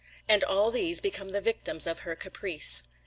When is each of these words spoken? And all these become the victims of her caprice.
And 0.27 0.43
all 0.43 0.71
these 0.71 0.99
become 0.99 1.29
the 1.31 1.39
victims 1.41 1.85
of 1.85 1.99
her 1.99 2.15
caprice. 2.15 2.81